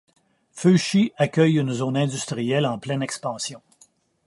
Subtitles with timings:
[0.51, 3.61] Feuchy accueille une zone industrielle en pleine expansion.